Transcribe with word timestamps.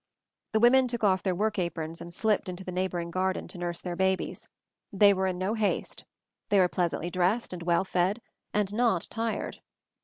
The 0.53 0.59
women 0.59 0.87
took 0.87 1.03
off 1.03 1.21
their 1.21 1.35
work 1.35 1.59
aprons 1.59 2.01
and 2.01 2.11
slipped 2.11 2.49
into 2.49 2.63
the 2.63 2.71
neighboring 2.71 3.11
garden 3.11 3.47
to 3.49 3.59
nurse 3.59 3.81
their 3.81 3.95
babies. 3.95 4.49
They 4.91 5.13
were 5.13 5.27
in 5.27 5.37
no 5.37 5.53
haste. 5.53 6.05
They 6.49 6.57
were 6.59 6.67
pleasantly 6.67 7.11
dressed 7.11 7.53
and 7.53 7.61
well 7.61 7.83
fed 7.85 8.19
and 8.51 8.73
not 8.73 9.05
tired. 9.11 9.61